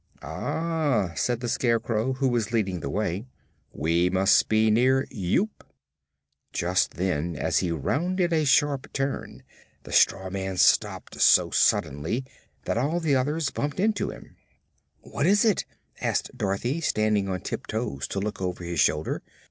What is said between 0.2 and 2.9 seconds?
"Ah," said the Scarecrow, who was leading the